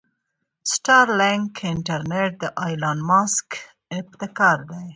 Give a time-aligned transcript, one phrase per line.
[0.03, 0.03] د
[0.73, 3.47] سټارلنک انټرنټ د ايلان مسک
[3.99, 4.83] ابتکار دې.